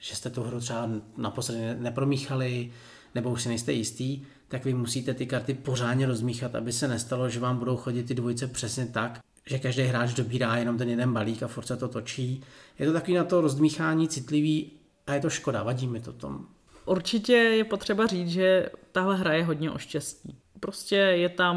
že 0.00 0.16
jste 0.16 0.30
tu 0.30 0.42
hru 0.42 0.60
třeba 0.60 0.88
naposledy 1.16 1.60
nepromíchali, 1.78 2.72
nebo 3.14 3.30
už 3.30 3.42
si 3.42 3.48
nejste 3.48 3.72
jistý, 3.72 4.22
tak 4.48 4.64
vy 4.64 4.74
musíte 4.74 5.14
ty 5.14 5.26
karty 5.26 5.54
pořádně 5.54 6.06
rozmíchat, 6.06 6.54
aby 6.54 6.72
se 6.72 6.88
nestalo, 6.88 7.28
že 7.28 7.40
vám 7.40 7.58
budou 7.58 7.76
chodit 7.76 8.02
ty 8.02 8.14
dvojice 8.14 8.46
přesně 8.46 8.86
tak, 8.86 9.20
že 9.46 9.58
každý 9.58 9.82
hráč 9.82 10.14
dobírá 10.14 10.56
jenom 10.56 10.78
ten 10.78 10.88
jeden 10.88 11.12
balík 11.12 11.42
a 11.42 11.48
furt 11.48 11.66
se 11.66 11.76
to 11.76 11.88
točí. 11.88 12.42
Je 12.78 12.86
to 12.86 12.92
takový 12.92 13.14
na 13.14 13.24
to 13.24 13.40
rozdmíchání 13.40 14.08
citlivý 14.08 14.72
a 15.06 15.14
je 15.14 15.20
to 15.20 15.30
škoda, 15.30 15.62
vadí 15.62 15.86
mi 15.86 16.00
to 16.00 16.12
tom. 16.12 16.46
Určitě 16.84 17.32
je 17.32 17.64
potřeba 17.64 18.06
říct, 18.06 18.28
že 18.28 18.70
tahle 18.92 19.16
hra 19.16 19.32
je 19.32 19.44
hodně 19.44 19.70
o 19.70 19.78
štěstí. 19.78 20.36
Prostě 20.60 20.96
je 20.96 21.28
tam, 21.28 21.56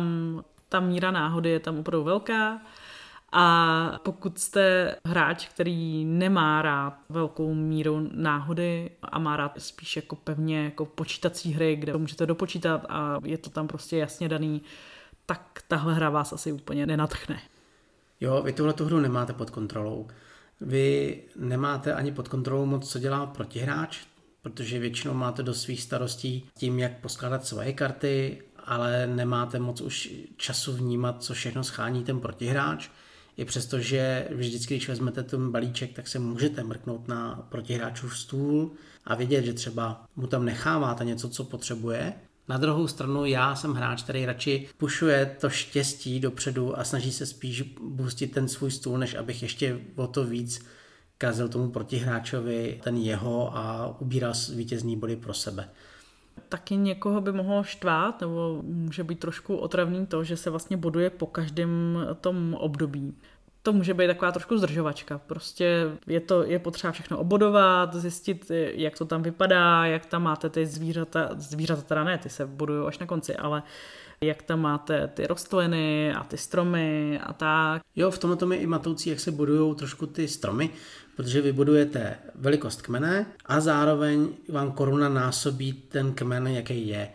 ta 0.70 0.80
míra 0.80 1.12
náhody 1.12 1.50
je 1.50 1.60
tam 1.60 1.80
opravdu 1.80 2.04
velká 2.04 2.62
a 3.32 4.00
pokud 4.04 4.40
jste 4.40 4.96
hráč, 5.06 5.48
který 5.48 6.06
nemá 6.06 6.62
rád 6.62 6.94
velkou 7.10 7.54
míru 7.54 8.10
náhody 8.12 8.92
a 9.04 9.20
má 9.20 9.38
rád 9.38 9.54
spíš 9.58 9.96
jako 9.96 10.16
pevně 10.16 10.64
jako 10.64 10.86
počítací 10.86 11.54
hry, 11.54 11.76
kde 11.76 11.92
to 11.92 12.00
můžete 12.00 12.26
dopočítat 12.26 12.86
a 12.90 13.20
je 13.24 13.38
to 13.38 13.50
tam 13.50 13.68
prostě 13.68 13.98
jasně 13.98 14.30
daný, 14.30 14.62
tak 15.26 15.64
tahle 15.68 15.94
hra 15.94 16.10
vás 16.10 16.34
asi 16.34 16.52
úplně 16.52 16.86
nenatchne. 16.86 17.40
Jo, 18.22 18.42
vy 18.42 18.54
tuhle 18.54 18.74
hru 18.80 19.00
nemáte 19.00 19.34
pod 19.34 19.50
kontrolou. 19.50 20.08
Vy 20.62 21.18
nemáte 21.36 21.94
ani 21.94 22.12
pod 22.12 22.28
kontrolou 22.28 22.66
moc, 22.66 22.92
co 22.92 23.00
dělá 23.00 23.26
protihráč, 23.26 24.00
protože 24.42 24.80
většinou 24.80 25.14
máte 25.14 25.44
do 25.44 25.54
svých 25.54 25.82
starostí 25.82 26.46
tím, 26.58 26.80
jak 26.80 27.00
poskládat 27.00 27.46
svoje 27.46 27.74
karty, 27.74 28.42
ale 28.66 29.08
nemáte 29.08 29.60
moc 29.60 29.82
už 29.82 30.14
času 30.38 30.74
vnímat, 30.74 31.24
co 31.24 31.34
všechno 31.34 31.64
schání 31.64 32.04
ten 32.04 32.20
protihráč. 32.20 32.90
I 33.38 33.46
přesto, 33.46 33.80
že 33.80 34.28
vždycky, 34.32 34.76
když 34.76 34.88
vezmete 34.88 35.24
ten 35.24 35.52
balíček, 35.52 35.94
tak 35.94 36.08
se 36.08 36.20
můžete 36.20 36.64
mrknout 36.64 37.08
na 37.08 37.48
protihráčův 37.50 38.18
stůl 38.18 38.72
a 39.06 39.16
vědět, 39.16 39.46
že 39.46 39.54
třeba 39.54 40.06
mu 40.16 40.28
tam 40.28 40.46
necháváte 40.46 41.06
něco, 41.06 41.30
co 41.30 41.44
potřebuje, 41.44 42.14
na 42.50 42.58
druhou 42.58 42.88
stranu 42.88 43.26
já 43.26 43.56
jsem 43.56 43.74
hráč, 43.74 44.04
který 44.04 44.26
radši 44.26 44.68
pušuje 44.78 45.36
to 45.42 45.50
štěstí 45.50 46.20
dopředu 46.20 46.80
a 46.80 46.84
snaží 46.84 47.12
se 47.12 47.26
spíš 47.26 47.62
boostit 47.82 48.32
ten 48.32 48.48
svůj 48.48 48.72
stůl, 48.72 48.98
než 48.98 49.16
abych 49.16 49.42
ještě 49.42 49.80
o 49.96 50.08
to 50.08 50.24
víc 50.24 50.66
kazil 51.18 51.50
tomu 51.50 51.70
protihráčovi 51.70 52.82
ten 52.84 52.98
jeho 52.98 53.58
a 53.58 53.96
ubíral 54.00 54.34
vítězný 54.56 54.98
body 54.98 55.16
pro 55.16 55.34
sebe. 55.34 55.70
Taky 56.50 56.76
někoho 56.76 57.22
by 57.22 57.32
mohlo 57.32 57.64
štvát, 57.64 58.22
nebo 58.22 58.62
může 58.64 59.04
být 59.04 59.20
trošku 59.20 59.56
otravný 59.56 60.06
to, 60.06 60.24
že 60.24 60.38
se 60.38 60.50
vlastně 60.50 60.78
boduje 60.78 61.10
po 61.10 61.26
každém 61.26 62.00
tom 62.22 62.54
období 62.60 63.14
to 63.64 63.74
může 63.74 63.94
být 63.94 64.08
taková 64.08 64.32
trošku 64.32 64.58
zdržovačka. 64.58 65.18
Prostě 65.18 65.92
je, 66.08 66.20
to, 66.20 66.44
je 66.44 66.60
potřeba 66.60 66.92
všechno 66.92 67.18
obodovat, 67.18 67.96
zjistit, 67.96 68.52
jak 68.74 68.98
to 68.98 69.06
tam 69.06 69.24
vypadá, 69.24 69.86
jak 69.86 70.06
tam 70.06 70.24
máte 70.24 70.50
ty 70.50 70.66
zvířata, 70.66 71.30
zvířata 71.38 71.82
teda 71.82 72.04
ne, 72.04 72.18
ty 72.18 72.30
se 72.30 72.46
bodují 72.46 72.88
až 72.88 73.00
na 73.00 73.06
konci, 73.06 73.36
ale 73.36 73.64
jak 74.22 74.44
tam 74.44 74.62
máte 74.62 75.08
ty 75.08 75.28
rostliny 75.28 76.14
a 76.14 76.24
ty 76.24 76.38
stromy 76.38 77.20
a 77.24 77.34
tak. 77.34 77.82
Jo, 77.96 78.12
v 78.12 78.18
tomhle 78.18 78.38
tom 78.38 78.52
je 78.52 78.58
i 78.58 78.68
matoucí, 78.68 79.10
jak 79.10 79.20
se 79.20 79.32
budují 79.32 79.76
trošku 79.76 80.08
ty 80.08 80.28
stromy, 80.28 80.70
protože 81.16 81.42
vy 81.42 81.52
budujete 81.52 82.18
velikost 82.36 82.82
kmene 82.82 83.26
a 83.46 83.60
zároveň 83.60 84.30
vám 84.50 84.72
koruna 84.72 85.10
násobí 85.10 85.74
ten 85.74 86.14
kmen, 86.14 86.48
jaký 86.48 86.88
je. 86.88 87.10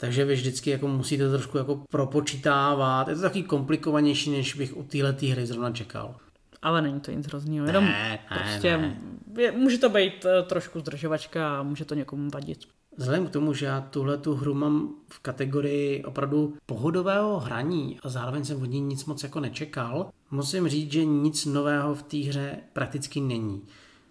Takže 0.00 0.24
vy 0.24 0.34
vždycky 0.34 0.70
jako 0.70 0.88
musíte 0.88 1.30
trošku 1.30 1.58
jako 1.58 1.82
propočítávat. 1.90 3.08
Je 3.08 3.14
to 3.14 3.20
taky 3.20 3.42
komplikovanější, 3.42 4.30
než 4.30 4.54
bych 4.54 4.76
u 4.76 4.82
téhle 4.82 5.16
hry 5.30 5.46
zrovna 5.46 5.70
čekal. 5.70 6.14
ale 6.62 6.82
není 6.82 7.00
to 7.00 7.10
nic 7.10 7.26
hroznýho, 7.26 7.66
jenom 7.66 7.84
Ne, 7.84 8.18
ne, 8.30 8.38
prostě 8.38 8.76
ne. 8.76 8.96
Je, 9.38 9.52
může 9.52 9.78
to 9.78 9.88
být 9.88 10.24
eh, 10.24 10.42
trošku 10.42 10.80
zdržovačka 10.80 11.58
a 11.58 11.62
může 11.62 11.84
to 11.84 11.94
někomu 11.94 12.30
vadit. 12.34 12.58
Vzhledem 12.96 13.26
k 13.26 13.30
tomu, 13.30 13.54
že 13.54 13.66
já 13.66 13.80
tuhle 13.80 14.18
tu 14.18 14.34
hru 14.34 14.54
mám 14.54 14.94
v 15.08 15.18
kategorii 15.18 16.04
opravdu 16.04 16.54
pohodového 16.66 17.40
hraní 17.40 17.98
a 18.02 18.08
zároveň 18.08 18.44
jsem 18.44 18.62
od 18.62 18.66
ní 18.66 18.80
nic 18.80 19.04
moc 19.04 19.22
jako 19.22 19.40
nečekal, 19.40 20.10
musím 20.30 20.68
říct, 20.68 20.92
že 20.92 21.04
nic 21.04 21.46
nového 21.46 21.94
v 21.94 22.02
té 22.02 22.16
hře 22.16 22.58
prakticky 22.72 23.20
není. 23.20 23.62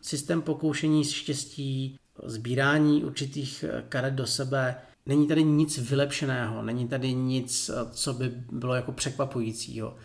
Systém 0.01 0.41
pokoušení 0.41 1.05
z 1.05 1.11
štěstí, 1.11 1.99
sbírání 2.23 3.03
určitých 3.03 3.65
karet 3.89 4.13
do 4.13 4.27
sebe, 4.27 4.75
není 5.07 5.27
tady 5.27 5.43
nic 5.43 5.77
vylepšeného, 5.77 6.61
není 6.61 6.87
tady 6.87 7.13
nic, 7.13 7.69
eh, 7.69 7.73
co 7.91 8.13
by 8.13 8.31
bylo 8.51 8.75
jako 8.75 8.91
překvapujícího. 8.91 9.95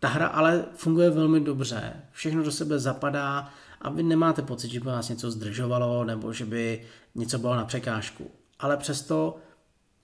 Ta 0.00 0.08
hra 0.08 0.26
ale 0.26 0.64
funguje 0.74 1.10
velmi 1.10 1.40
dobře, 1.40 1.92
všechno 2.12 2.42
do 2.42 2.52
sebe 2.52 2.78
zapadá 2.78 3.50
a 3.80 3.90
vy 3.90 4.02
nemáte 4.02 4.42
pocit, 4.42 4.70
že 4.70 4.80
by 4.80 4.86
vás 4.86 5.08
něco 5.08 5.30
zdržovalo 5.30 6.04
nebo 6.04 6.32
že 6.32 6.44
by 6.44 6.82
něco 7.14 7.38
bylo 7.38 7.56
na 7.56 7.64
překážku. 7.64 8.30
Ale 8.58 8.76
přesto 8.76 9.36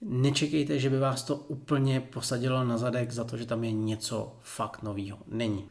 nečekejte, 0.01 0.79
že 0.79 0.89
by 0.89 0.99
vás 0.99 1.23
to 1.23 1.35
úplně 1.35 1.99
posadilo 2.01 2.63
na 2.63 2.77
zadek 2.77 3.11
za 3.11 3.23
to, 3.23 3.37
že 3.37 3.45
tam 3.45 3.63
je 3.63 3.71
něco 3.71 4.37
fakt 4.41 4.83
novýho. 4.83 5.17
Není. 5.27 5.69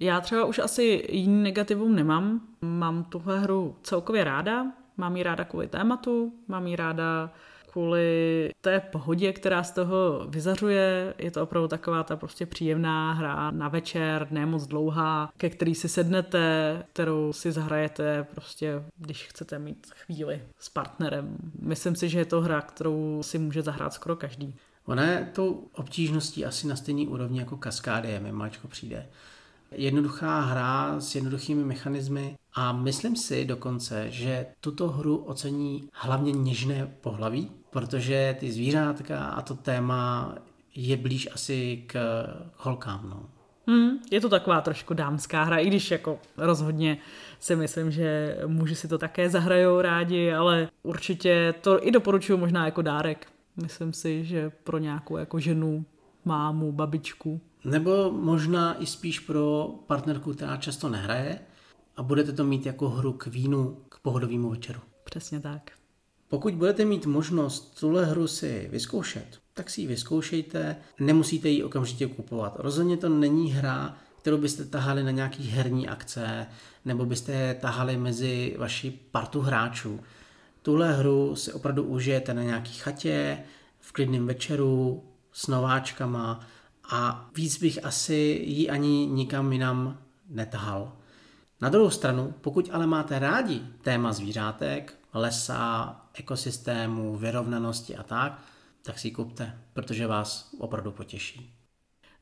Já 0.00 0.20
třeba 0.20 0.44
už 0.44 0.58
asi 0.58 1.06
jiný 1.10 1.42
negativum 1.42 1.94
nemám. 1.94 2.40
Mám 2.60 3.04
tuhle 3.04 3.40
hru 3.40 3.76
celkově 3.82 4.24
ráda. 4.24 4.66
Mám 4.96 5.16
ji 5.16 5.22
ráda 5.22 5.44
kvůli 5.44 5.68
tématu, 5.68 6.32
mám 6.48 6.66
ji 6.66 6.76
ráda 6.76 7.34
kvůli 7.72 8.50
té 8.60 8.80
pohodě, 8.80 9.32
která 9.32 9.62
z 9.62 9.72
toho 9.72 10.26
vyzařuje. 10.28 11.14
Je 11.18 11.30
to 11.30 11.42
opravdu 11.42 11.68
taková 11.68 12.02
ta 12.02 12.16
prostě 12.16 12.46
příjemná 12.46 13.12
hra 13.12 13.50
na 13.50 13.68
večer, 13.68 14.26
ne 14.30 14.46
moc 14.46 14.66
dlouhá, 14.66 15.32
ke 15.36 15.50
který 15.50 15.74
si 15.74 15.88
sednete, 15.88 16.82
kterou 16.92 17.32
si 17.32 17.52
zahrajete 17.52 18.26
prostě, 18.34 18.82
když 18.96 19.26
chcete 19.26 19.58
mít 19.58 19.86
chvíli 19.94 20.42
s 20.58 20.68
partnerem. 20.68 21.36
Myslím 21.62 21.96
si, 21.96 22.08
že 22.08 22.18
je 22.18 22.24
to 22.24 22.40
hra, 22.40 22.60
kterou 22.60 23.22
si 23.22 23.38
může 23.38 23.62
zahrát 23.62 23.92
skoro 23.92 24.16
každý. 24.16 24.54
Ona 24.86 25.06
je 25.06 25.30
tou 25.34 25.68
obtížností 25.74 26.44
asi 26.44 26.66
na 26.66 26.76
stejný 26.76 27.08
úrovni 27.08 27.38
jako 27.38 27.56
Kaskádie, 27.56 28.20
mi 28.20 28.32
maličko 28.32 28.68
přijde. 28.68 29.06
Jednoduchá 29.70 30.40
hra 30.40 31.00
s 31.00 31.14
jednoduchými 31.14 31.64
mechanismy 31.64 32.36
a 32.54 32.72
myslím 32.72 33.16
si 33.16 33.44
dokonce, 33.44 34.10
že 34.10 34.46
tuto 34.60 34.88
hru 34.88 35.16
ocení 35.16 35.88
hlavně 35.92 36.32
něžné 36.32 36.94
pohlaví, 37.00 37.50
protože 37.70 38.36
ty 38.40 38.52
zvířátka 38.52 39.24
a 39.24 39.42
to 39.42 39.54
téma 39.54 40.34
je 40.74 40.96
blíž 40.96 41.28
asi 41.34 41.84
k 41.86 42.24
holkám. 42.56 43.10
No. 43.10 43.26
Hmm, 43.66 43.98
je 44.10 44.20
to 44.20 44.28
taková 44.28 44.60
trošku 44.60 44.94
dámská 44.94 45.44
hra, 45.44 45.56
i 45.56 45.66
když 45.66 45.90
jako 45.90 46.18
rozhodně 46.36 46.98
si 47.40 47.56
myslím, 47.56 47.90
že 47.90 48.38
muži 48.46 48.74
si 48.74 48.88
to 48.88 48.98
také 48.98 49.30
zahrajou 49.30 49.80
rádi, 49.80 50.32
ale 50.32 50.68
určitě 50.82 51.54
to 51.60 51.86
i 51.86 51.90
doporučuju 51.90 52.38
možná 52.38 52.64
jako 52.64 52.82
dárek. 52.82 53.26
Myslím 53.56 53.92
si, 53.92 54.24
že 54.24 54.50
pro 54.64 54.78
nějakou 54.78 55.16
jako 55.16 55.38
ženu, 55.40 55.84
mámu, 56.24 56.72
babičku. 56.72 57.40
Nebo 57.64 58.10
možná 58.10 58.82
i 58.82 58.86
spíš 58.86 59.20
pro 59.20 59.74
partnerku, 59.86 60.34
která 60.34 60.56
často 60.56 60.88
nehraje 60.88 61.38
a 62.00 62.02
budete 62.02 62.32
to 62.32 62.44
mít 62.44 62.66
jako 62.66 62.88
hru 62.88 63.12
k 63.12 63.26
vínu, 63.26 63.78
k 63.88 63.98
pohodovému 63.98 64.50
večeru. 64.50 64.80
Přesně 65.04 65.40
tak. 65.40 65.70
Pokud 66.28 66.54
budete 66.54 66.84
mít 66.84 67.06
možnost 67.06 67.80
tuhle 67.80 68.04
hru 68.04 68.26
si 68.26 68.68
vyzkoušet, 68.72 69.38
tak 69.54 69.70
si 69.70 69.80
ji 69.80 69.86
vyzkoušejte, 69.86 70.76
nemusíte 71.00 71.48
ji 71.48 71.62
okamžitě 71.62 72.06
kupovat. 72.06 72.54
Rozhodně 72.58 72.96
to 72.96 73.08
není 73.08 73.52
hra, 73.52 73.96
kterou 74.18 74.38
byste 74.38 74.64
tahali 74.64 75.02
na 75.02 75.10
nějaký 75.10 75.48
herní 75.48 75.88
akce, 75.88 76.46
nebo 76.84 77.06
byste 77.06 77.32
je 77.32 77.54
tahali 77.54 77.96
mezi 77.96 78.56
vaši 78.58 78.90
partu 79.10 79.40
hráčů. 79.40 80.00
Tuhle 80.62 80.92
hru 80.92 81.36
si 81.36 81.52
opravdu 81.52 81.82
užijete 81.82 82.34
na 82.34 82.42
nějaký 82.42 82.72
chatě, 82.72 83.38
v 83.80 83.92
klidném 83.92 84.26
večeru, 84.26 85.04
s 85.32 85.46
nováčkama 85.46 86.40
a 86.90 87.30
víc 87.36 87.58
bych 87.58 87.84
asi 87.84 88.42
ji 88.44 88.70
ani 88.70 89.06
nikam 89.06 89.52
jinam 89.52 89.98
netahal. 90.28 90.99
Na 91.60 91.68
druhou 91.68 91.90
stranu, 91.90 92.34
pokud 92.40 92.68
ale 92.72 92.86
máte 92.86 93.18
rádi 93.18 93.62
téma 93.82 94.12
zvířátek, 94.12 94.94
lesa, 95.14 95.96
ekosystému, 96.14 97.16
vyrovnanosti 97.16 97.96
a 97.96 98.02
tak, 98.02 98.42
tak 98.82 98.98
si 98.98 99.08
ji 99.08 99.12
kupte, 99.12 99.58
protože 99.72 100.06
vás 100.06 100.54
opravdu 100.58 100.92
potěší. 100.92 101.54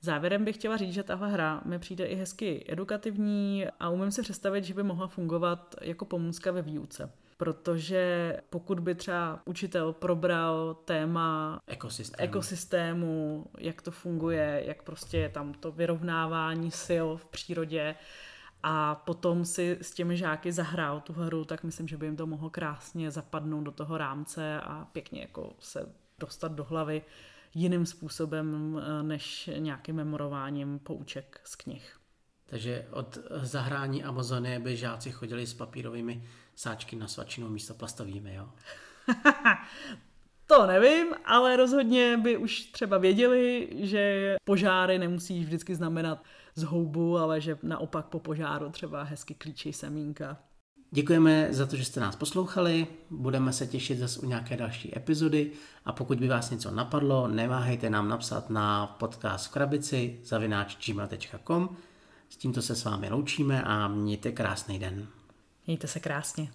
Závěrem 0.00 0.44
bych 0.44 0.56
chtěla 0.56 0.76
říct, 0.76 0.94
že 0.94 1.02
tahle 1.02 1.30
hra 1.32 1.60
mi 1.64 1.78
přijde 1.78 2.06
i 2.06 2.14
hezky 2.14 2.64
edukativní 2.68 3.66
a 3.80 3.88
umím 3.88 4.10
si 4.10 4.22
představit, 4.22 4.64
že 4.64 4.74
by 4.74 4.82
mohla 4.82 5.06
fungovat 5.06 5.74
jako 5.80 6.04
pomůcka 6.04 6.52
ve 6.52 6.62
výuce. 6.62 7.10
Protože 7.36 8.36
pokud 8.50 8.80
by 8.80 8.94
třeba 8.94 9.42
učitel 9.44 9.92
probral 9.92 10.74
téma 10.84 11.58
Ekosystém. 11.66 12.24
ekosystému, 12.24 13.44
jak 13.58 13.82
to 13.82 13.90
funguje, 13.90 14.62
jak 14.66 14.82
prostě 14.82 15.18
je 15.18 15.28
tam 15.28 15.54
to 15.54 15.72
vyrovnávání 15.72 16.70
sil 16.86 17.06
v 17.16 17.24
přírodě, 17.24 17.94
a 18.62 18.94
potom 18.94 19.44
si 19.44 19.78
s 19.80 19.92
těmi 19.92 20.16
žáky 20.16 20.52
zahrál 20.52 21.00
tu 21.00 21.12
hru, 21.12 21.44
tak 21.44 21.64
myslím, 21.64 21.88
že 21.88 21.96
by 21.96 22.06
jim 22.06 22.16
to 22.16 22.26
mohlo 22.26 22.50
krásně 22.50 23.10
zapadnout 23.10 23.64
do 23.64 23.72
toho 23.72 23.98
rámce 23.98 24.60
a 24.60 24.84
pěkně 24.92 25.20
jako 25.20 25.56
se 25.60 25.92
dostat 26.18 26.52
do 26.52 26.64
hlavy 26.64 27.02
jiným 27.54 27.86
způsobem 27.86 28.78
eh, 28.82 29.02
než 29.02 29.50
nějakým 29.58 29.96
memorováním 29.96 30.78
pouček 30.78 31.40
z 31.44 31.56
knih. 31.56 31.98
Takže 32.46 32.86
od 32.90 33.18
zahrání 33.42 34.04
Amazonie 34.04 34.58
by 34.58 34.76
žáci 34.76 35.12
chodili 35.12 35.46
s 35.46 35.54
papírovými 35.54 36.24
sáčky 36.54 36.96
na 36.96 37.08
svačinu 37.08 37.48
místo 37.48 37.74
plastovými, 37.74 38.34
jo? 38.34 38.48
To 40.50 40.66
nevím, 40.66 41.06
ale 41.24 41.56
rozhodně 41.56 42.16
by 42.16 42.36
už 42.36 42.60
třeba 42.60 42.98
věděli, 42.98 43.68
že 43.72 44.36
požáry 44.44 44.98
nemusí 44.98 45.44
vždycky 45.44 45.74
znamenat 45.74 46.22
zhoubu, 46.54 47.18
ale 47.18 47.40
že 47.40 47.58
naopak 47.62 48.06
po 48.06 48.20
požáru 48.20 48.70
třeba 48.70 49.02
hezky 49.02 49.34
klíčí 49.34 49.72
semínka. 49.72 50.36
Děkujeme 50.90 51.48
za 51.50 51.66
to, 51.66 51.76
že 51.76 51.84
jste 51.84 52.00
nás 52.00 52.16
poslouchali, 52.16 52.86
budeme 53.10 53.52
se 53.52 53.66
těšit 53.66 53.98
zase 53.98 54.20
u 54.20 54.26
nějaké 54.26 54.56
další 54.56 54.98
epizody 54.98 55.50
a 55.84 55.92
pokud 55.92 56.18
by 56.18 56.28
vás 56.28 56.50
něco 56.50 56.70
napadlo, 56.70 57.28
neváhejte 57.28 57.90
nám 57.90 58.08
napsat 58.08 58.50
na 58.50 58.86
podcast 58.86 59.46
v 59.46 59.52
krabici 59.52 60.20
zavináč 60.24 60.86
gmail.com. 60.86 61.76
S 62.28 62.36
tímto 62.36 62.62
se 62.62 62.74
s 62.74 62.84
vámi 62.84 63.10
loučíme 63.10 63.62
a 63.62 63.88
mějte 63.88 64.32
krásný 64.32 64.78
den. 64.78 65.06
Mějte 65.66 65.86
se 65.86 66.00
krásně. 66.00 66.50